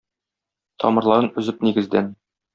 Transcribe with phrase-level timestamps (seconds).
[0.83, 2.11] Тамырларын өзеп нигездән.